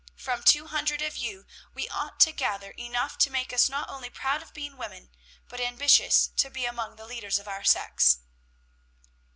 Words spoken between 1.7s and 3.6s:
we ought to gather enough to make